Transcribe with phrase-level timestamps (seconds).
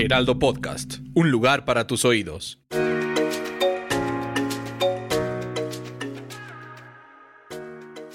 [0.00, 2.58] Heraldo Podcast, un lugar para tus oídos.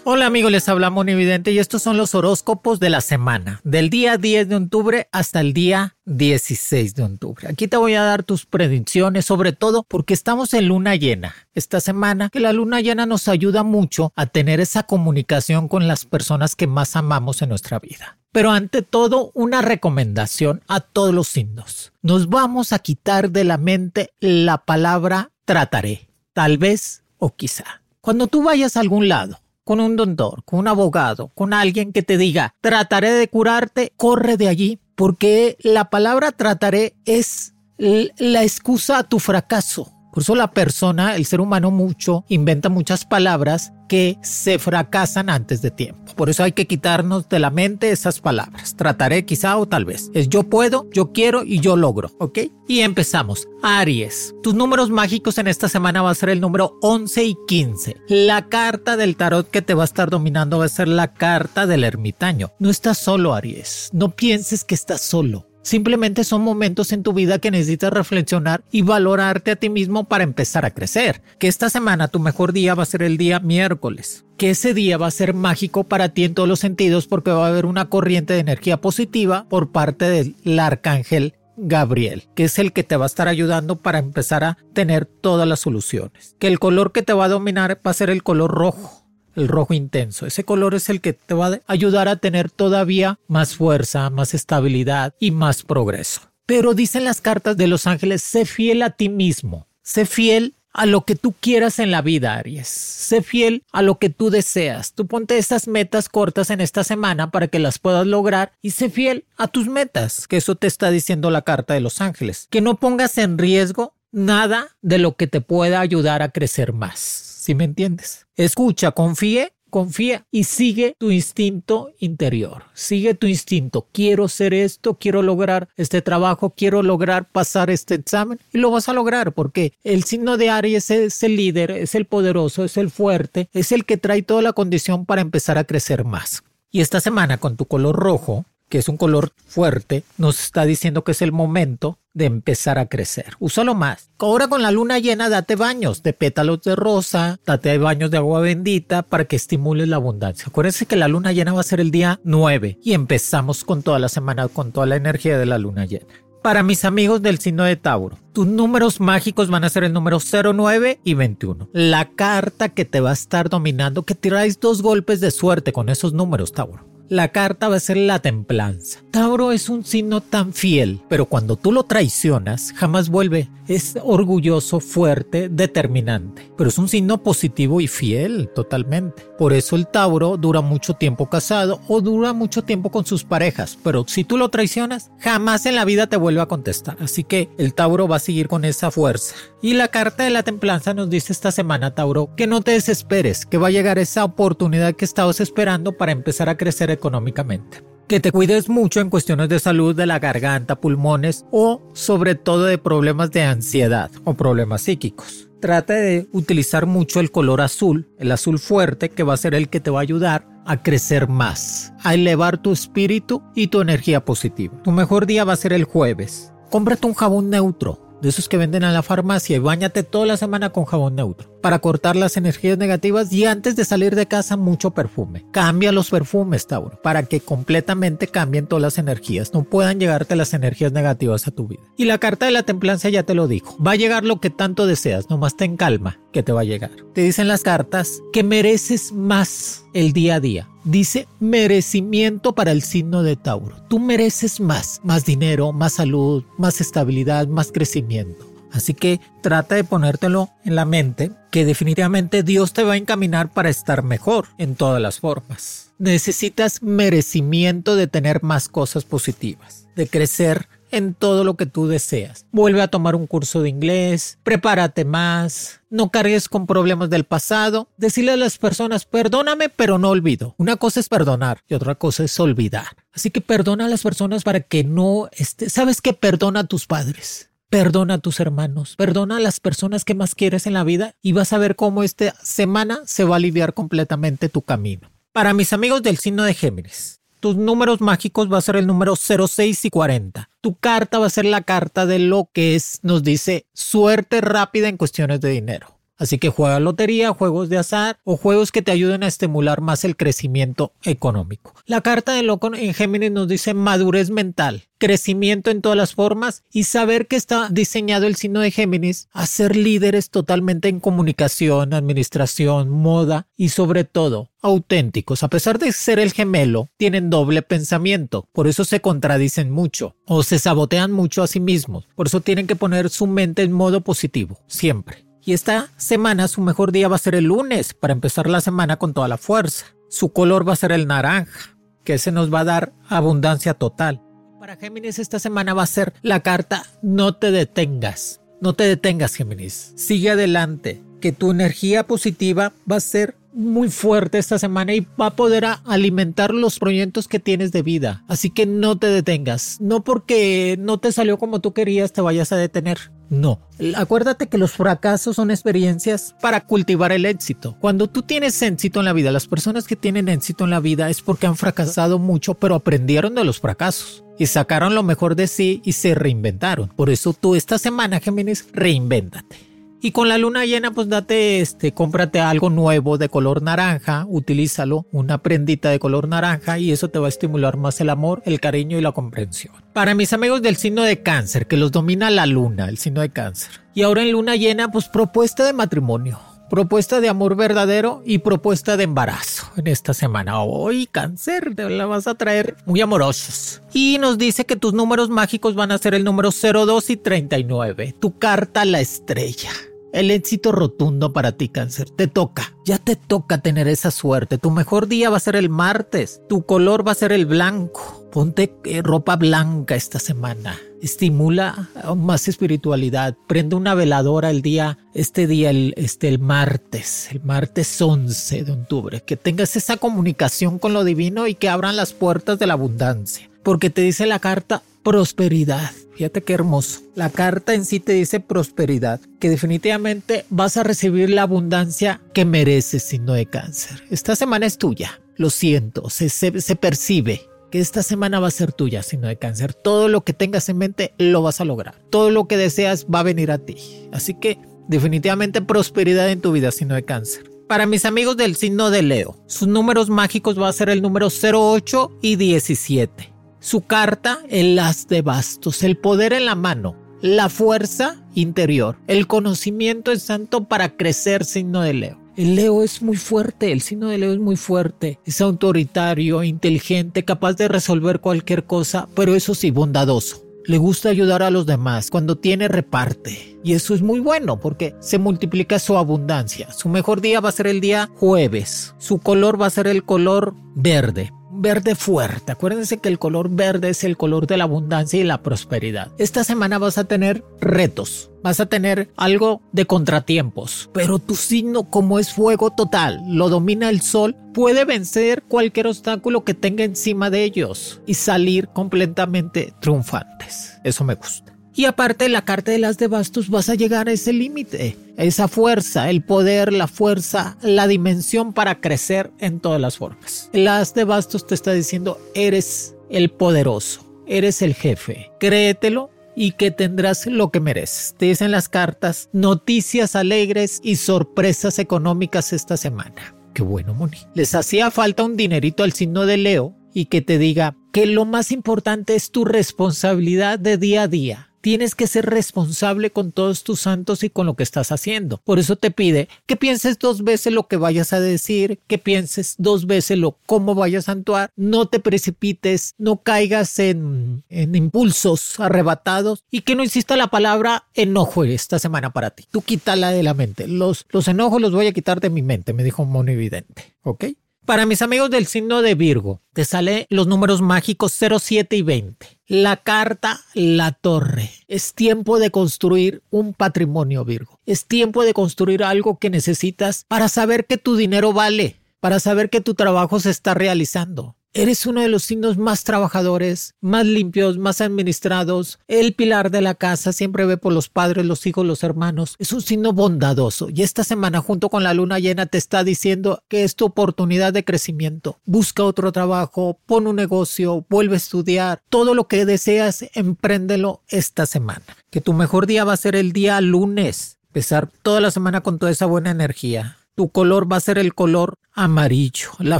[0.07, 4.17] Hola amigos, les habla Monividente y estos son los horóscopos de la semana, del día
[4.17, 7.47] 10 de octubre hasta el día 16 de octubre.
[7.49, 11.81] Aquí te voy a dar tus predicciones, sobre todo porque estamos en luna llena esta
[11.81, 16.55] semana, que la luna llena nos ayuda mucho a tener esa comunicación con las personas
[16.55, 18.19] que más amamos en nuestra vida.
[18.31, 21.93] Pero ante todo, una recomendación a todos los signos.
[22.03, 27.81] Nos vamos a quitar de la mente la palabra trataré, tal vez o quizá.
[28.01, 32.03] Cuando tú vayas a algún lado, con un doctor, con un abogado, con alguien que
[32.03, 38.99] te diga, trataré de curarte, corre de allí, porque la palabra trataré es la excusa
[38.99, 39.91] a tu fracaso.
[40.15, 45.61] Por eso la persona, el ser humano mucho, inventa muchas palabras que se fracasan antes
[45.61, 46.13] de tiempo.
[46.15, 48.77] Por eso hay que quitarnos de la mente esas palabras.
[48.77, 50.09] Trataré quizá o tal vez.
[50.13, 52.39] Es yo puedo, yo quiero y yo logro, ¿ok?
[52.65, 53.49] Y empezamos.
[53.61, 57.97] Aries, tus números mágicos en esta semana va a ser el número 11 y 15.
[58.07, 61.67] La carta del tarot que te va a estar dominando va a ser la carta
[61.67, 62.53] del ermitaño.
[62.57, 63.89] No estás solo, Aries.
[63.91, 65.45] No pienses que estás solo.
[65.65, 70.23] Simplemente son momentos en tu vida que necesitas reflexionar y valorarte a ti mismo para
[70.23, 71.23] empezar a crecer.
[71.39, 74.25] Que esta semana tu mejor día va a ser el día miércoles.
[74.37, 77.47] Que ese día va a ser mágico para ti en todos los sentidos porque va
[77.47, 82.71] a haber una corriente de energía positiva por parte del arcángel Gabriel, que es el
[82.71, 86.35] que te va a estar ayudando para empezar a tener todas las soluciones.
[86.37, 89.04] Que el color que te va a dominar va a ser el color rojo
[89.35, 90.25] el rojo intenso.
[90.25, 94.33] Ese color es el que te va a ayudar a tener todavía más fuerza, más
[94.33, 96.21] estabilidad y más progreso.
[96.45, 100.85] Pero dicen las cartas de los ángeles, sé fiel a ti mismo, sé fiel a
[100.85, 102.67] lo que tú quieras en la vida, Aries.
[102.67, 104.93] Sé fiel a lo que tú deseas.
[104.93, 108.89] Tú ponte esas metas cortas en esta semana para que las puedas lograr y sé
[108.89, 112.47] fiel a tus metas, que eso te está diciendo la carta de los ángeles.
[112.49, 117.34] Que no pongas en riesgo nada de lo que te pueda ayudar a crecer más
[117.45, 118.25] si me entiendes?
[118.35, 122.63] Escucha, confíe, confía y sigue tu instinto interior.
[122.73, 123.87] Sigue tu instinto.
[123.91, 128.89] Quiero ser esto, quiero lograr este trabajo, quiero lograr pasar este examen y lo vas
[128.89, 132.89] a lograr porque el signo de Aries es el líder, es el poderoso, es el
[132.89, 136.41] fuerte, es el que trae toda la condición para empezar a crecer más.
[136.71, 141.03] Y esta semana con tu color rojo, que es un color fuerte, nos está diciendo
[141.03, 143.35] que es el momento de empezar a crecer.
[143.39, 144.09] Úsalo más.
[144.17, 148.39] Ahora con la luna llena, date baños de pétalos de rosa, date baños de agua
[148.39, 150.47] bendita para que estimules la abundancia.
[150.47, 153.99] Acuérdense que la luna llena va a ser el día 9 y empezamos con toda
[153.99, 156.07] la semana con toda la energía de la luna llena.
[156.41, 160.19] Para mis amigos del signo de Tauro, tus números mágicos van a ser el número
[160.19, 161.69] 09 y 21.
[161.73, 165.89] La carta que te va a estar dominando, que tiráis dos golpes de suerte con
[165.89, 168.99] esos números, Tauro la carta va a ser la templanza.
[169.11, 173.49] Tauro es un signo tan fiel, pero cuando tú lo traicionas, jamás vuelve.
[173.67, 179.23] Es orgulloso, fuerte, determinante, pero es un signo positivo y fiel totalmente.
[179.39, 183.77] Por eso el Tauro dura mucho tiempo casado o dura mucho tiempo con sus parejas,
[183.83, 186.97] pero si tú lo traicionas, jamás en la vida te vuelve a contestar.
[186.99, 189.33] Así que el Tauro va a seguir con esa fuerza.
[189.63, 193.47] Y la carta de la templanza nos dice esta semana, Tauro, que no te desesperes,
[193.47, 197.83] que va a llegar esa oportunidad que estabas esperando para empezar a crecer económicamente.
[198.07, 202.65] Que te cuides mucho en cuestiones de salud de la garganta, pulmones o sobre todo
[202.65, 205.49] de problemas de ansiedad o problemas psíquicos.
[205.59, 209.69] Trata de utilizar mucho el color azul, el azul fuerte que va a ser el
[209.69, 214.23] que te va a ayudar a crecer más, a elevar tu espíritu y tu energía
[214.23, 214.79] positiva.
[214.83, 216.51] Tu mejor día va a ser el jueves.
[216.69, 220.35] Cómprate un jabón neutro, de esos que venden a la farmacia y bañate toda la
[220.35, 224.57] semana con jabón neutro para cortar las energías negativas y antes de salir de casa
[224.57, 225.45] mucho perfume.
[225.51, 230.53] Cambia los perfumes, Tauro, para que completamente cambien todas las energías, no puedan llegarte las
[230.53, 231.81] energías negativas a tu vida.
[231.97, 234.49] Y la carta de la templanza ya te lo dijo, va a llegar lo que
[234.49, 236.91] tanto deseas, nomás ten calma, que te va a llegar.
[237.13, 240.67] Te dicen las cartas que mereces más el día a día.
[240.83, 243.77] Dice merecimiento para el signo de Tauro.
[243.87, 248.45] Tú mereces más, más dinero, más salud, más estabilidad, más crecimiento.
[248.71, 253.53] Así que trata de ponértelo en la mente que definitivamente Dios te va a encaminar
[253.53, 255.93] para estar mejor en todas las formas.
[255.97, 262.45] Necesitas merecimiento de tener más cosas positivas, de crecer en todo lo que tú deseas.
[262.51, 267.87] Vuelve a tomar un curso de inglés, prepárate más, no cargues con problemas del pasado,
[267.97, 270.55] decirle a las personas, perdóname, pero no olvido.
[270.57, 272.87] Una cosa es perdonar y otra cosa es olvidar.
[273.13, 276.85] Así que perdona a las personas para que no esté, sabes que perdona a tus
[276.85, 277.49] padres.
[277.69, 281.33] Perdona a tus hermanos, perdona a las personas que más quieres en la vida y
[281.33, 285.11] vas a ver cómo esta semana se va a aliviar completamente tu camino.
[285.33, 289.15] Para mis amigos del signo de Géminis, tus números mágicos va a ser el número
[289.15, 290.49] 06 y 40.
[290.61, 294.87] Tu carta va a ser la carta de lo que es, nos dice, suerte rápida
[294.87, 295.94] en cuestiones de dinero.
[296.17, 300.05] Así que juega lotería, juegos de azar o juegos que te ayuden a estimular más
[300.05, 301.73] el crecimiento económico.
[301.85, 306.63] La carta de loco en Géminis nos dice madurez mental, crecimiento en todas las formas
[306.71, 311.93] y saber que está diseñado el signo de Géminis a ser líderes totalmente en comunicación,
[311.93, 315.43] administración, moda y sobre todo auténticos.
[315.43, 320.43] A pesar de ser el gemelo, tienen doble pensamiento, por eso se contradicen mucho o
[320.43, 322.07] se sabotean mucho a sí mismos.
[322.15, 325.25] Por eso tienen que poner su mente en modo positivo, siempre.
[325.45, 328.97] Y esta semana su mejor día va a ser el lunes para empezar la semana
[328.97, 329.85] con toda la fuerza.
[330.09, 334.23] Su color va a ser el naranja, que se nos va a dar abundancia total.
[334.59, 338.41] Para Géminis esta semana va a ser la carta no te detengas.
[338.59, 339.93] No te detengas Géminis.
[339.95, 345.27] Sigue adelante, que tu energía positiva va a ser muy fuerte esta semana y va
[345.27, 348.23] a poder alimentar los proyectos que tienes de vida.
[348.27, 349.79] Así que no te detengas.
[349.79, 353.11] No porque no te salió como tú querías te vayas a detener.
[353.29, 353.59] No.
[353.95, 357.75] Acuérdate que los fracasos son experiencias para cultivar el éxito.
[357.79, 361.09] Cuando tú tienes éxito en la vida, las personas que tienen éxito en la vida
[361.09, 365.47] es porque han fracasado mucho, pero aprendieron de los fracasos y sacaron lo mejor de
[365.47, 366.89] sí y se reinventaron.
[366.89, 369.74] Por eso tú esta semana, Géminis, reinvéntate.
[370.05, 375.07] Y con la luna llena, pues date, este, cómprate algo nuevo de color naranja, utilízalo,
[375.11, 378.59] una prendita de color naranja y eso te va a estimular más el amor, el
[378.59, 379.73] cariño y la comprensión.
[379.93, 383.31] Para mis amigos del signo de cáncer, que los domina la luna, el signo de
[383.31, 383.81] cáncer.
[383.95, 386.37] Y ahora en luna llena, pues propuesta de matrimonio
[386.69, 390.61] propuesta de amor verdadero y propuesta de embarazo en esta semana.
[390.61, 393.83] Hoy, cáncer, te la vas a traer muy amorosos.
[393.93, 398.15] Y nos dice que tus números mágicos van a ser el número 02 y 39.
[398.19, 399.69] Tu carta la estrella
[400.15, 402.09] el éxito rotundo para ti, cáncer.
[402.09, 404.57] Te toca, ya te toca tener esa suerte.
[404.57, 406.41] Tu mejor día va a ser el martes.
[406.47, 408.29] Tu color va a ser el blanco.
[408.31, 410.77] Ponte eh, ropa blanca esta semana.
[411.01, 413.35] Estimula más espiritualidad.
[413.45, 418.71] Prende una veladora el día, este día, el, este, el martes, el martes 11 de
[418.71, 419.21] octubre.
[419.21, 423.49] Que tengas esa comunicación con lo divino y que abran las puertas de la abundancia.
[423.65, 425.91] Porque te dice la carta prosperidad.
[426.15, 427.01] Fíjate qué hermoso.
[427.15, 432.45] La carta en sí te dice prosperidad, que definitivamente vas a recibir la abundancia que
[432.45, 434.03] mereces, signo de cáncer.
[434.11, 437.41] Esta semana es tuya, lo siento, se, percibe
[437.71, 439.73] que esta semana va a ser tuya, signo de cáncer.
[439.73, 441.95] Todo lo que tengas en mente lo vas a lograr.
[442.11, 443.77] Todo lo que deseas va a venir a ti.
[444.13, 447.49] Así que definitivamente prosperidad en tu vida, signo de cáncer.
[447.67, 451.29] Para mis amigos del signo de Leo, sus números mágicos va a ser el número
[451.29, 453.34] 08 y 17.
[453.65, 459.25] Su carta, el as de bastos, el poder en la mano, la fuerza interior, el
[459.25, 462.19] conocimiento es santo para crecer signo de Leo.
[462.37, 467.25] El Leo es muy fuerte, el signo de Leo es muy fuerte, es autoritario, inteligente,
[467.25, 470.45] capaz de resolver cualquier cosa, pero eso sí, bondadoso.
[470.65, 473.57] Le gusta ayudar a los demás, cuando tiene reparte.
[473.63, 476.71] Y eso es muy bueno porque se multiplica su abundancia.
[476.71, 478.93] Su mejor día va a ser el día jueves.
[478.99, 482.51] Su color va a ser el color verde verde fuerte.
[482.51, 486.11] Acuérdense que el color verde es el color de la abundancia y la prosperidad.
[486.17, 491.89] Esta semana vas a tener retos, vas a tener algo de contratiempos, pero tu signo
[491.89, 497.29] como es fuego total, lo domina el sol, puede vencer cualquier obstáculo que tenga encima
[497.29, 500.79] de ellos y salir completamente triunfantes.
[500.83, 501.54] Eso me gusta.
[501.77, 505.49] Y aparte la carta de las de bastos vas a llegar a ese límite, esa
[505.49, 510.49] fuerza, el poder, la fuerza, la dimensión para crecer en todas las formas.
[510.53, 516.71] Las de bastos te está diciendo, eres el poderoso, eres el jefe, créetelo y que
[516.71, 518.15] tendrás lo que mereces.
[518.17, 523.35] Te dicen las cartas noticias alegres y sorpresas económicas esta semana.
[523.53, 524.19] Qué bueno, Moni.
[524.33, 528.23] Les hacía falta un dinerito al signo de Leo y que te diga que lo
[528.23, 533.63] más importante es tu responsabilidad de día a día Tienes que ser responsable con todos
[533.63, 535.41] tus santos y con lo que estás haciendo.
[535.43, 539.55] Por eso te pide que pienses dos veces lo que vayas a decir, que pienses
[539.57, 546.43] dos veces lo cómo vayas a actuar, no te precipites, no caigas en, impulsos arrebatados
[546.51, 549.47] y que no exista la palabra enojo esta semana para ti.
[549.49, 550.67] Tú quítala de la mente.
[550.67, 553.95] Los, enojos los voy a quitar de mi mente, me dijo Mono Evidente.
[554.03, 554.25] ¿Ok?
[554.67, 558.81] Para mis amigos del signo de Virgo, te sale los números mágicos 0, 7 y
[558.83, 559.34] 20.
[559.47, 561.51] La carta, la torre.
[561.67, 564.59] Es tiempo de construir un patrimonio, Virgo.
[564.65, 569.51] Es tiempo de construir algo que necesitas para saber que tu dinero vale, para saber
[569.51, 571.35] que tu trabajo se está realizando.
[571.57, 575.79] Eres uno de los signos más trabajadores, más limpios, más administrados.
[575.87, 579.35] El pilar de la casa siempre ve por los padres, los hijos, los hermanos.
[579.39, 583.41] Es un signo bondadoso y esta semana junto con la luna llena te está diciendo
[583.47, 585.39] que es tu oportunidad de crecimiento.
[585.45, 588.81] Busca otro trabajo, pon un negocio, vuelve a estudiar.
[588.89, 591.85] Todo lo que deseas, empréndelo esta semana.
[592.09, 594.39] Que tu mejor día va a ser el día lunes.
[594.47, 596.97] Empezar toda la semana con toda esa buena energía.
[597.15, 599.79] Tu color va a ser el color amarillo, la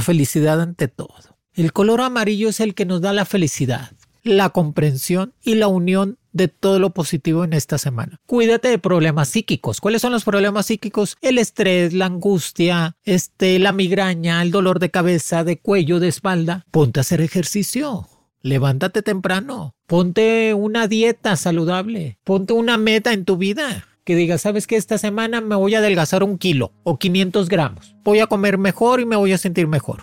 [0.00, 1.35] felicidad ante todo.
[1.56, 6.18] El color amarillo es el que nos da la felicidad, la comprensión y la unión
[6.32, 8.20] de todo lo positivo en esta semana.
[8.26, 9.80] Cuídate de problemas psíquicos.
[9.80, 11.16] ¿Cuáles son los problemas psíquicos?
[11.22, 16.66] El estrés, la angustia, este, la migraña, el dolor de cabeza, de cuello, de espalda.
[16.70, 18.06] Ponte a hacer ejercicio.
[18.42, 19.74] Levántate temprano.
[19.86, 22.18] Ponte una dieta saludable.
[22.22, 25.78] Ponte una meta en tu vida que digas, sabes que esta semana me voy a
[25.78, 27.96] adelgazar un kilo o 500 gramos.
[28.04, 30.02] Voy a comer mejor y me voy a sentir mejor.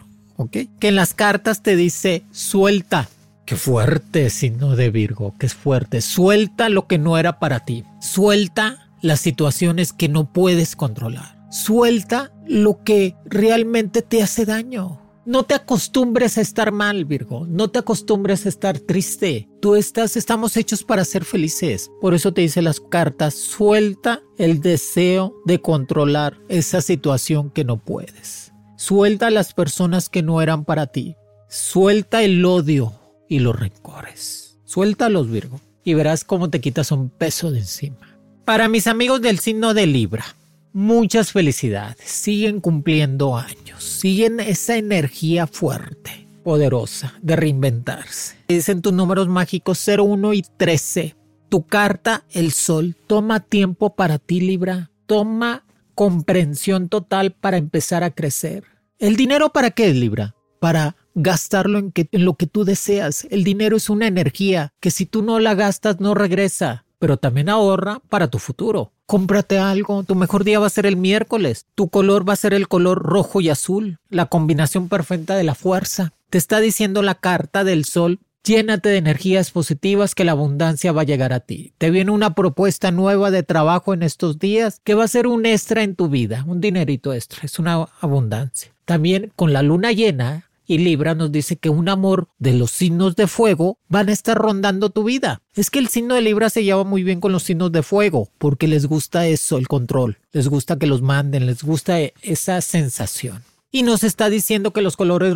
[0.49, 3.09] Que en las cartas te dice suelta.
[3.45, 6.01] Qué fuerte signo de Virgo, que es fuerte.
[6.01, 7.83] Suelta lo que no era para ti.
[7.99, 11.37] Suelta las situaciones que no puedes controlar.
[11.51, 15.01] Suelta lo que realmente te hace daño.
[15.25, 17.45] No te acostumbres a estar mal, Virgo.
[17.47, 19.47] No te acostumbres a estar triste.
[19.61, 21.91] Tú estás, estamos hechos para ser felices.
[22.01, 27.77] Por eso te dice las cartas, suelta el deseo de controlar esa situación que no
[27.77, 28.52] puedes.
[28.85, 31.15] Suelta a las personas que no eran para ti.
[31.47, 32.91] Suelta el odio
[33.29, 34.59] y los rencores.
[34.65, 38.19] Suéltalos, Virgo, y verás cómo te quitas un peso de encima.
[38.43, 40.25] Para mis amigos del signo de Libra,
[40.73, 42.03] muchas felicidades.
[42.03, 43.81] Siguen cumpliendo años.
[43.81, 48.35] Siguen esa energía fuerte, poderosa de reinventarse.
[48.49, 51.15] Dicen tus números mágicos 01 y 13.
[51.47, 54.91] Tu carta, el sol, toma tiempo para ti, Libra.
[55.05, 55.63] Toma
[55.95, 58.72] comprensión total para empezar a crecer.
[58.99, 60.35] ¿El dinero para qué es Libra?
[60.59, 63.27] Para gastarlo en, en lo que tú deseas.
[63.29, 67.49] El dinero es una energía que si tú no la gastas no regresa, pero también
[67.49, 68.93] ahorra para tu futuro.
[69.05, 72.53] Cómprate algo, tu mejor día va a ser el miércoles, tu color va a ser
[72.53, 76.13] el color rojo y azul, la combinación perfecta de la fuerza.
[76.29, 81.03] Te está diciendo la carta del sol Llénate de energías positivas que la abundancia va
[81.03, 81.73] a llegar a ti.
[81.77, 85.45] Te viene una propuesta nueva de trabajo en estos días que va a ser un
[85.45, 88.72] extra en tu vida, un dinerito extra, es una abundancia.
[88.85, 93.15] También con la luna llena y Libra nos dice que un amor de los signos
[93.15, 95.41] de fuego van a estar rondando tu vida.
[95.55, 98.29] Es que el signo de Libra se lleva muy bien con los signos de fuego
[98.37, 103.43] porque les gusta eso, el control, les gusta que los manden, les gusta esa sensación.
[103.71, 105.35] Y nos está diciendo que los colores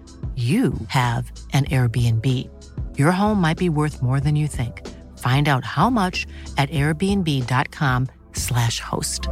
[0.41, 2.25] you have an Airbnb.
[2.97, 4.87] Your home might be worth more than you think.
[5.17, 6.25] Find out how much
[6.57, 9.27] at airbnb.com/slash host.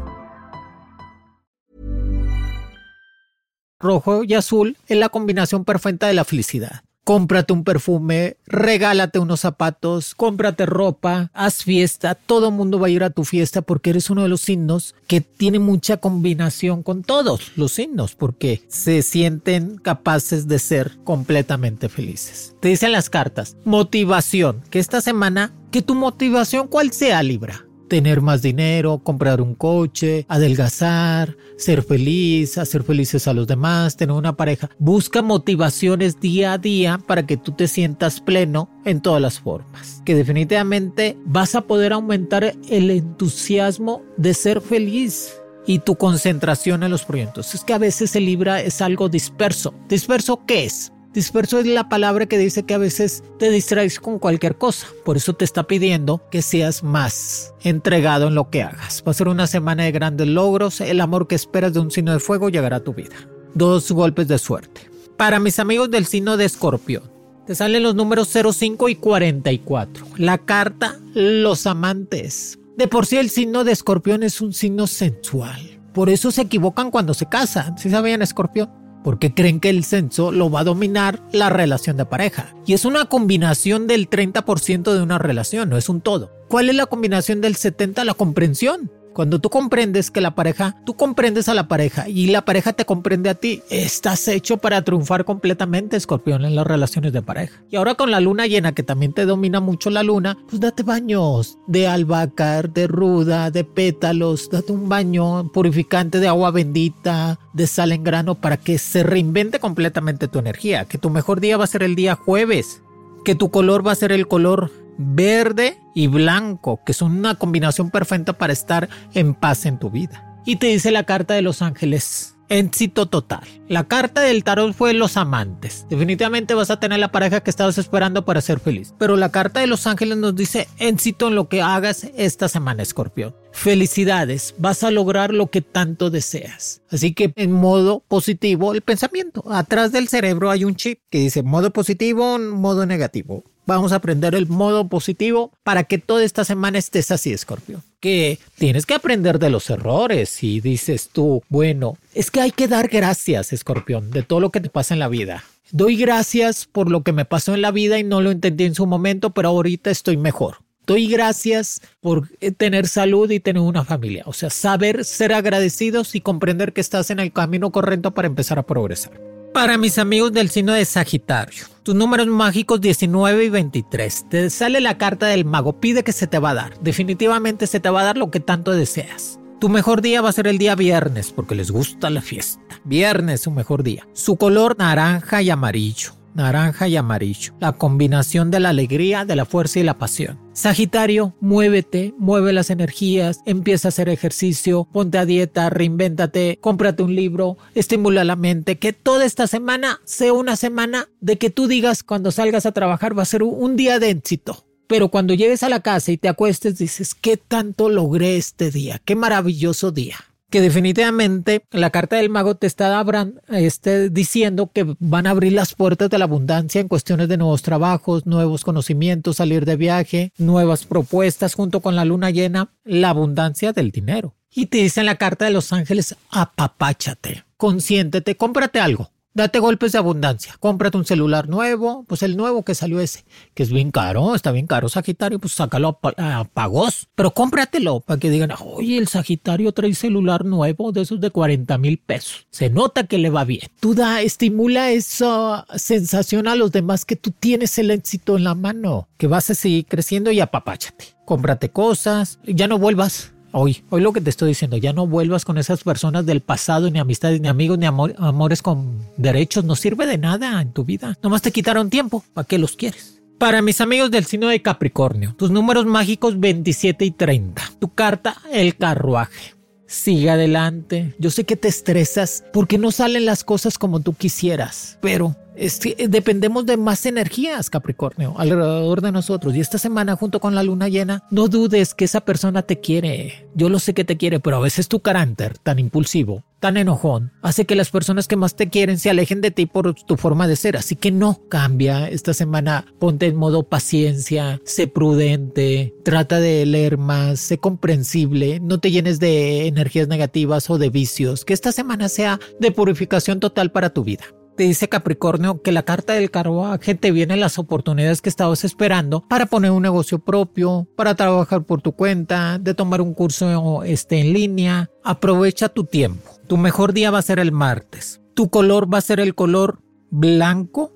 [3.82, 6.82] Rojo y azul es la combinación perfecta de la felicidad.
[7.10, 12.92] Cómprate un perfume, regálate unos zapatos, cómprate ropa, haz fiesta, todo el mundo va a
[12.92, 17.02] ir a tu fiesta porque eres uno de los signos que tiene mucha combinación con
[17.02, 22.56] todos los signos porque se sienten capaces de ser completamente felices.
[22.60, 28.22] Te dicen las cartas, motivación, que esta semana, que tu motivación cuál sea Libra, tener
[28.22, 34.38] más dinero, comprar un coche, adelgazar, ser feliz, hacer felices a los demás, tener una
[34.38, 34.70] pareja.
[34.80, 40.02] Busca motivaciones día a día para que tú te sientas pleno en todas las formas.
[40.06, 45.34] Que definitivamente vas a poder aumentar el entusiasmo de ser feliz
[45.66, 47.54] y tu concentración en los proyectos.
[47.54, 49.74] Es que a veces el Libra es algo disperso.
[49.88, 50.92] ¿Disperso qué es?
[51.14, 54.88] Disperso es la palabra que dice que a veces te distraes con cualquier cosa.
[55.04, 59.04] Por eso te está pidiendo que seas más entregado en lo que hagas.
[59.06, 60.82] Va a ser una semana de grandes logros.
[60.82, 63.16] El amor que esperas de un signo de fuego llegará a tu vida.
[63.56, 64.90] Dos golpes de suerte.
[65.18, 67.04] Para mis amigos del signo de escorpión,
[67.48, 70.06] te salen los números 05 y 44.
[70.18, 72.60] La carta, los amantes.
[72.78, 75.82] De por sí el signo de escorpión es un signo sensual.
[75.92, 77.80] Por eso se equivocan cuando se casan.
[77.80, 78.70] ¿Sí sabían escorpión?
[79.04, 82.54] Porque creen que el censo lo va a dominar la relación de pareja.
[82.66, 86.32] Y es una combinación del 30% de una relación, no es un todo.
[86.48, 88.04] ¿Cuál es la combinación del 70%?
[88.04, 88.92] La comprensión.
[89.14, 92.86] Cuando tú comprendes que la pareja, tú comprendes a la pareja y la pareja te
[92.86, 97.62] comprende a ti, estás hecho para triunfar completamente, escorpión, en las relaciones de pareja.
[97.70, 100.84] Y ahora con la luna llena, que también te domina mucho la luna, pues date
[100.84, 107.68] baños de albahaca, de ruda, de pétalos, date un baño purificante de agua bendita, de
[107.68, 111.64] sal en grano, para que se reinvente completamente tu energía, que tu mejor día va
[111.64, 112.82] a ser el día jueves,
[113.26, 117.90] que tu color va a ser el color verde y blanco, que son una combinación
[117.90, 120.38] perfecta para estar en paz en tu vida.
[120.46, 122.36] Y te dice la carta de los ángeles.
[122.50, 123.44] Éxito total.
[123.68, 125.86] La carta del tarot fue los amantes.
[125.88, 128.96] Definitivamente vas a tener la pareja que estabas esperando para ser feliz.
[128.98, 132.82] Pero la carta de los ángeles nos dice éxito en lo que hagas esta semana,
[132.82, 133.36] escorpión.
[133.52, 136.82] Felicidades, vas a lograr lo que tanto deseas.
[136.90, 139.44] Así que en modo positivo el pensamiento.
[139.52, 144.34] Atrás del cerebro hay un chip que dice modo positivo, modo negativo vamos a aprender
[144.34, 147.84] el modo positivo para que toda esta semana estés así, Escorpio.
[148.00, 152.68] Que tienes que aprender de los errores y dices tú, bueno, es que hay que
[152.68, 155.44] dar gracias, Escorpión, de todo lo que te pasa en la vida.
[155.72, 158.74] Doy gracias por lo que me pasó en la vida y no lo entendí en
[158.74, 160.58] su momento, pero ahorita estoy mejor.
[160.88, 164.24] Doy gracias por eh, tener salud y tener una familia.
[164.26, 168.58] O sea, saber ser agradecidos y comprender que estás en el camino correcto para empezar
[168.58, 169.39] a progresar.
[169.54, 174.30] Para mis amigos del signo de Sagitario, tus números mágicos 19 y 23.
[174.30, 176.80] Te sale la carta del mago, pide que se te va a dar.
[176.82, 179.40] Definitivamente se te va a dar lo que tanto deseas.
[179.60, 182.62] Tu mejor día va a ser el día viernes porque les gusta la fiesta.
[182.86, 184.08] Viernes su mejor día.
[184.14, 189.46] Su color naranja y amarillo naranja y amarillo, la combinación de la alegría, de la
[189.46, 190.40] fuerza y la pasión.
[190.54, 197.16] Sagitario, muévete, mueve las energías, empieza a hacer ejercicio, ponte a dieta, reinvéntate, cómprate un
[197.16, 202.04] libro, estimula la mente, que toda esta semana sea una semana de que tú digas
[202.04, 204.66] cuando salgas a trabajar va a ser un día de éxito.
[204.88, 209.00] Pero cuando llegues a la casa y te acuestes dices, ¿qué tanto logré este día?
[209.06, 210.16] ¿Qué maravilloso día?
[210.50, 213.04] Que definitivamente la carta del mago te está
[213.50, 217.62] este, diciendo que van a abrir las puertas de la abundancia en cuestiones de nuevos
[217.62, 223.74] trabajos, nuevos conocimientos, salir de viaje, nuevas propuestas junto con la luna llena, la abundancia
[223.74, 224.36] del dinero.
[224.52, 229.12] Y te dice en la carta de los ángeles, apapáchate, consiéntete, cómprate algo.
[229.40, 230.58] Date golpes de abundancia.
[230.60, 233.24] Cómprate un celular nuevo, pues el nuevo que salió ese,
[233.54, 237.08] que es bien caro, está bien caro Sagitario, pues sácalo a, pagos.
[237.16, 241.78] Pero cómpratelo para que digan, oye, el Sagitario trae celular nuevo de esos de 40
[241.78, 242.48] mil pesos.
[242.50, 243.70] Se nota que le va bien.
[243.80, 248.56] Tú da, estimula esa sensación a los demás que tú tienes el éxito en la
[248.56, 251.16] mano, que vas a seguir creciendo y apapáchate.
[251.24, 255.44] Cómprate cosas, ya no vuelvas Hoy, hoy lo que te estoy diciendo, ya no vuelvas
[255.44, 260.06] con esas personas del pasado, ni amistades, ni amigos, ni amores con derechos, no sirve
[260.06, 261.18] de nada en tu vida.
[261.24, 263.20] Nomás te quitaron tiempo, ¿para qué los quieres?
[263.40, 267.62] Para mis amigos del signo de Capricornio, tus números mágicos 27 y 30.
[267.80, 269.56] Tu carta, el carruaje.
[269.88, 271.16] Sigue adelante.
[271.18, 275.78] Yo sé que te estresas porque no salen las cosas como tú quisieras, pero Es
[275.80, 279.54] que dependemos de más energías, Capricornio, alrededor de nosotros.
[279.54, 283.50] Y esta semana, junto con la luna llena, no dudes que esa persona te quiere.
[283.56, 287.34] Yo lo sé que te quiere, pero a veces tu carácter tan impulsivo, tan enojón,
[287.42, 290.48] hace que las personas que más te quieren se alejen de ti por tu forma
[290.48, 290.78] de ser.
[290.78, 292.08] Así que no cambia.
[292.08, 298.80] Esta semana ponte en modo paciencia, sé prudente, trata de leer más, sé comprensible, no
[298.80, 301.44] te llenes de energías negativas o de vicios.
[301.44, 304.24] Que esta semana sea de purificación total para tu vida
[304.60, 309.26] te dice Capricornio que la carta del carruaje te vienen las oportunidades que estabas esperando
[309.26, 314.20] para poner un negocio propio, para trabajar por tu cuenta, de tomar un curso este,
[314.20, 314.90] en línea.
[315.02, 316.30] Aprovecha tu tiempo.
[316.48, 318.20] Tu mejor día va a ser el martes.
[318.34, 320.92] Tu color va a ser el color blanco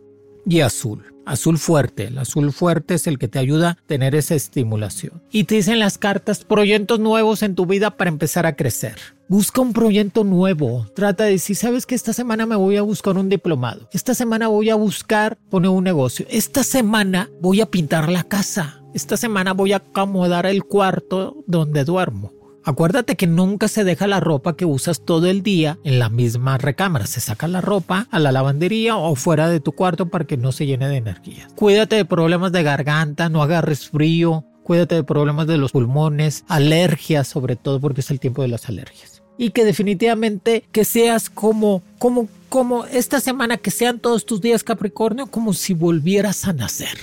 [0.45, 1.15] y azul.
[1.25, 2.07] Azul fuerte.
[2.07, 5.23] El azul fuerte es el que te ayuda a tener esa estimulación.
[5.31, 8.97] Y te dicen las cartas proyectos nuevos en tu vida para empezar a crecer.
[9.33, 10.85] Busca un proyecto nuevo.
[10.93, 13.89] Trata de decir, sabes que esta semana me voy a buscar un diplomado.
[13.91, 16.27] Esta semana voy a buscar poner un negocio.
[16.29, 18.83] Esta semana voy a pintar la casa.
[18.93, 22.31] Esta semana voy a acomodar el cuarto donde duermo.
[22.63, 26.59] Acuérdate que nunca se deja la ropa que usas todo el día en la misma
[26.59, 27.07] recámara.
[27.07, 30.51] Se saca la ropa a la lavandería o fuera de tu cuarto para que no
[30.51, 31.47] se llene de energía.
[31.55, 34.45] Cuídate de problemas de garganta, no agarres frío.
[34.61, 38.69] Cuídate de problemas de los pulmones, alergias sobre todo porque es el tiempo de las
[38.69, 39.12] alergias.
[39.37, 44.63] Y que definitivamente que seas como, como, como esta semana, que sean todos tus días
[44.63, 46.97] Capricornio, como si volvieras a nacer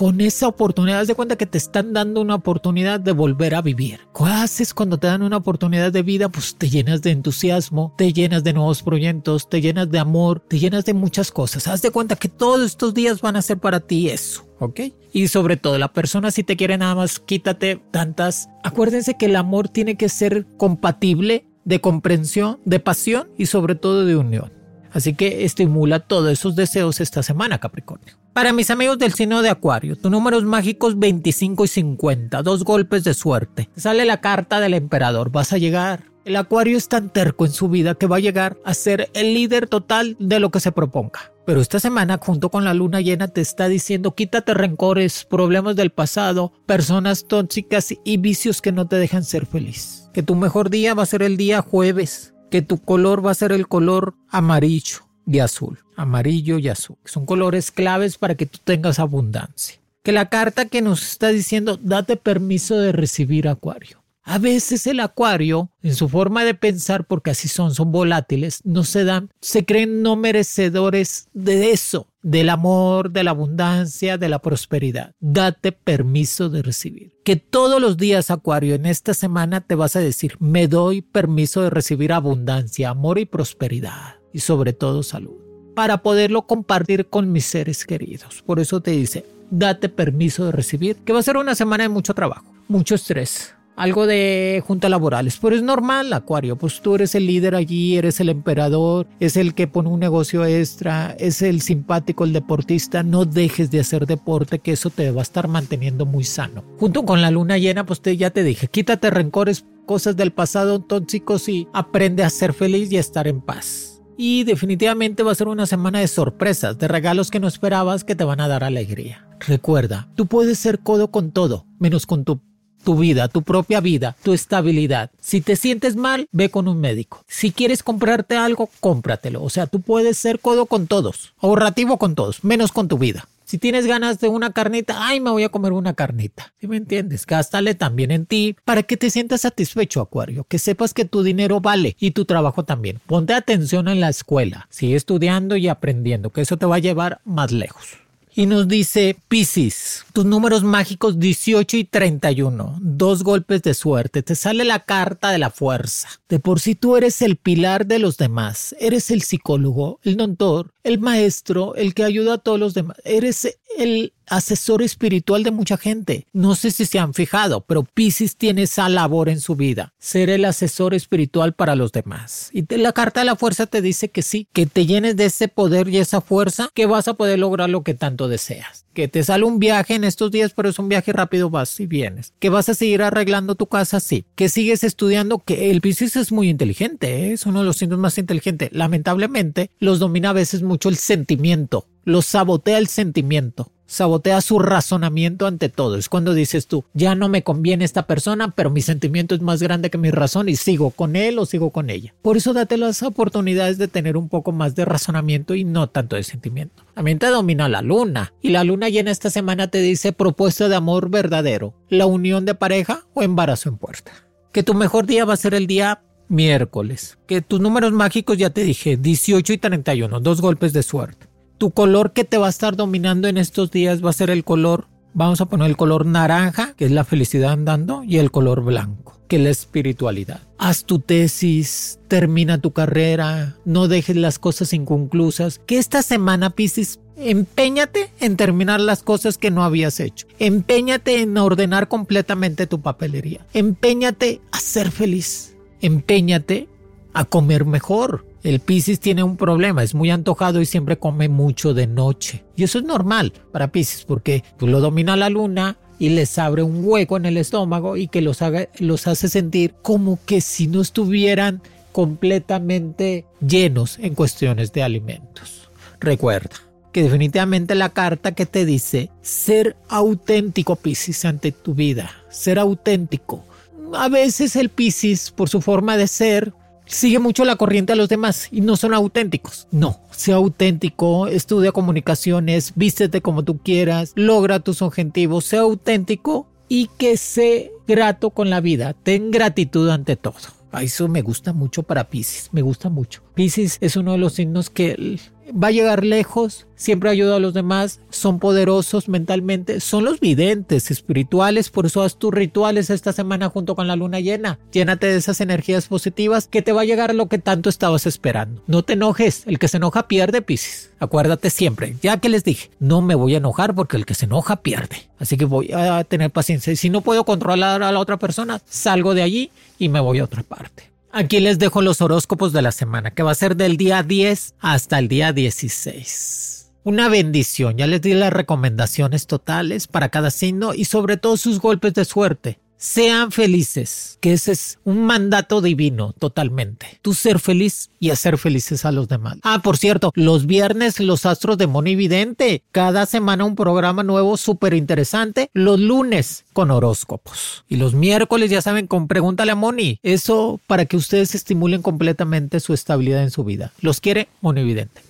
[0.00, 3.60] con esa oportunidad, haz de cuenta que te están dando una oportunidad de volver a
[3.60, 4.00] vivir.
[4.16, 6.30] ¿Qué haces cuando te dan una oportunidad de vida?
[6.30, 10.58] Pues te llenas de entusiasmo, te llenas de nuevos proyectos, te llenas de amor, te
[10.58, 11.68] llenas de muchas cosas.
[11.68, 14.46] Haz de cuenta que todos estos días van a ser para ti eso.
[14.58, 14.80] ¿ok?
[15.12, 18.48] Y sobre todo, la persona si te quiere nada más, quítate tantas.
[18.62, 24.04] Acuérdense que el amor tiene que ser compatible de comprensión, de pasión y sobre todo
[24.04, 24.52] de unión.
[24.92, 28.16] Así que estimula todos esos deseos esta semana, Capricornio.
[28.32, 33.04] Para mis amigos del signo de Acuario, tus números mágicos 25 y 50, dos golpes
[33.04, 33.70] de suerte.
[33.76, 36.06] Sale la carta del emperador, vas a llegar.
[36.24, 39.32] El Acuario es tan terco en su vida que va a llegar a ser el
[39.32, 41.32] líder total de lo que se proponga.
[41.50, 45.90] Pero esta semana, junto con la luna llena, te está diciendo quítate rencores, problemas del
[45.90, 50.08] pasado, personas tóxicas y vicios que no te dejan ser feliz.
[50.14, 53.34] Que tu mejor día va a ser el día jueves, que tu color va a
[53.34, 56.98] ser el color amarillo y azul, amarillo y azul.
[57.04, 59.80] Son colores claves para que tú tengas abundancia.
[60.04, 63.99] Que la carta que nos está diciendo, date permiso de recibir acuario.
[64.30, 68.84] A veces el acuario, en su forma de pensar, porque así son, son volátiles, no
[68.84, 74.38] se dan, se creen no merecedores de eso, del amor, de la abundancia, de la
[74.38, 75.16] prosperidad.
[75.18, 77.12] Date permiso de recibir.
[77.24, 81.62] Que todos los días, acuario, en esta semana te vas a decir, me doy permiso
[81.62, 85.42] de recibir abundancia, amor y prosperidad, y sobre todo salud,
[85.74, 88.42] para poderlo compartir con mis seres queridos.
[88.46, 91.88] Por eso te dice, date permiso de recibir, que va a ser una semana de
[91.88, 97.14] mucho trabajo, mucho estrés algo de junta laborales, pero es normal, Acuario, pues tú eres
[97.14, 101.62] el líder allí, eres el emperador, es el que pone un negocio extra, es el
[101.62, 106.04] simpático, el deportista, no dejes de hacer deporte, que eso te va a estar manteniendo
[106.04, 106.62] muy sano.
[106.78, 110.80] Junto con la luna llena, pues te, ya te dije, quítate rencores, cosas del pasado
[110.80, 114.02] tóxicos y aprende a ser feliz y a estar en paz.
[114.18, 118.14] Y definitivamente va a ser una semana de sorpresas, de regalos que no esperabas que
[118.14, 119.26] te van a dar alegría.
[119.40, 122.42] Recuerda, tú puedes ser codo con todo, menos con tu
[122.84, 125.10] tu vida, tu propia vida, tu estabilidad.
[125.20, 127.24] Si te sientes mal, ve con un médico.
[127.28, 129.42] Si quieres comprarte algo, cómpratelo.
[129.42, 133.26] O sea, tú puedes ser codo con todos, ahorrativo con todos, menos con tu vida.
[133.50, 136.52] Si tienes ganas de una carnita, ay, me voy a comer una carnita.
[136.60, 137.26] ¿Sí me entiendes?
[137.26, 140.44] Gástale también en ti para que te sientas satisfecho, Acuario.
[140.44, 143.00] Que sepas que tu dinero vale y tu trabajo también.
[143.06, 144.68] Ponte atención en la escuela.
[144.70, 147.98] Sigue estudiando y aprendiendo, que eso te va a llevar más lejos.
[148.32, 154.36] Y nos dice Piscis, tus números mágicos 18 y 31, dos golpes de suerte, te
[154.36, 156.08] sale la carta de la fuerza.
[156.28, 160.72] De por sí tú eres el pilar de los demás, eres el psicólogo, el doctor,
[160.84, 165.76] el maestro, el que ayuda a todos los demás, eres el asesor espiritual de mucha
[165.76, 166.26] gente.
[166.32, 170.30] No sé si se han fijado, pero Pisces tiene esa labor en su vida, ser
[170.30, 172.50] el asesor espiritual para los demás.
[172.52, 175.48] Y la carta de la fuerza te dice que sí, que te llenes de ese
[175.48, 178.86] poder y esa fuerza, que vas a poder lograr lo que tanto deseas.
[178.94, 181.86] Que te sale un viaje en estos días, pero es un viaje rápido, vas y
[181.86, 182.32] vienes.
[182.38, 184.24] Que vas a seguir arreglando tu casa, sí.
[184.34, 187.32] Que sigues estudiando, que el Pisces es muy inteligente, ¿eh?
[187.32, 188.70] es uno de los signos más inteligentes.
[188.72, 195.46] Lamentablemente, los domina a veces mucho el sentimiento, los sabotea el sentimiento sabotea su razonamiento
[195.46, 195.96] ante todo.
[195.96, 199.60] Es cuando dices tú, ya no me conviene esta persona, pero mi sentimiento es más
[199.60, 202.14] grande que mi razón y sigo con él o sigo con ella.
[202.22, 206.14] Por eso date las oportunidades de tener un poco más de razonamiento y no tanto
[206.14, 206.84] de sentimiento.
[206.94, 210.76] También te domina la luna y la luna llena esta semana te dice propuesta de
[210.76, 214.12] amor verdadero, la unión de pareja o embarazo en puerta.
[214.52, 217.18] Que tu mejor día va a ser el día miércoles.
[217.26, 221.29] Que tus números mágicos ya te dije, 18 y 31, dos golpes de suerte.
[221.60, 224.44] Tu color que te va a estar dominando en estos días va a ser el
[224.44, 228.64] color, vamos a poner el color naranja, que es la felicidad andando, y el color
[228.64, 230.40] blanco, que es la espiritualidad.
[230.56, 235.60] Haz tu tesis, termina tu carrera, no dejes las cosas inconclusas.
[235.66, 240.26] Que esta semana, Piscis, Empeñate en terminar las cosas que no habías hecho.
[240.38, 243.46] Empeñate en ordenar completamente tu papelería.
[243.52, 245.54] Empeñate a ser feliz.
[245.82, 246.68] Empeñate
[247.12, 248.24] a comer mejor.
[248.42, 252.42] El Piscis tiene un problema, es muy antojado y siempre come mucho de noche.
[252.56, 256.62] Y eso es normal para Piscis porque pues, lo domina la luna y les abre
[256.62, 260.66] un hueco en el estómago y que los, haga, los hace sentir como que si
[260.66, 261.60] no estuvieran
[261.92, 265.68] completamente llenos en cuestiones de alimentos.
[266.00, 266.56] Recuerda
[266.92, 273.44] que definitivamente la carta que te dice ser auténtico Piscis ante tu vida, ser auténtico.
[273.92, 276.54] A veces el Piscis por su forma de ser
[276.90, 279.68] sigue mucho la corriente a los demás y no son auténticos.
[279.70, 286.88] No, sea auténtico, estudia comunicaciones, vístete como tú quieras, logra tus objetivos, sea auténtico y
[286.98, 288.94] que sea grato con la vida.
[288.94, 290.60] Ten gratitud ante todo.
[290.80, 293.22] Eso me gusta mucho para Pisces, me gusta mucho.
[293.34, 295.18] Pisces es uno de los signos que
[295.52, 300.90] va a llegar lejos, siempre ayuda a los demás, son poderosos mentalmente, son los videntes
[300.90, 304.58] espirituales, por eso haz tus rituales esta semana junto con la luna llena.
[304.72, 308.62] Llénate de esas energías positivas que te va a llegar lo que tanto estabas esperando.
[308.66, 310.90] No te enojes, el que se enoja pierde, Piscis.
[310.98, 314.26] Acuérdate siempre, ya que les dije, no me voy a enojar porque el que se
[314.26, 315.08] enoja pierde.
[315.18, 316.74] Así que voy a tener paciencia.
[316.76, 320.24] Si no puedo controlar a la otra persona, salgo de allí y me voy a
[320.24, 320.89] otra parte.
[321.12, 324.54] Aquí les dejo los horóscopos de la semana, que va a ser del día 10
[324.60, 326.72] hasta el día 16.
[326.84, 331.58] Una bendición, ya les di las recomendaciones totales para cada signo y sobre todo sus
[331.58, 336.98] golpes de suerte sean felices, que ese es un mandato divino totalmente.
[337.02, 339.36] Tú ser feliz y hacer felices a los demás.
[339.42, 342.64] Ah, por cierto, los viernes los astros de Monividente.
[342.72, 345.50] Cada semana un programa nuevo súper interesante.
[345.52, 347.64] Los lunes con horóscopos.
[347.68, 349.98] Y los miércoles, ya saben, con Pregúntale a Moni.
[350.02, 353.72] Eso para que ustedes estimulen completamente su estabilidad en su vida.
[353.82, 355.09] Los quiere Monividente.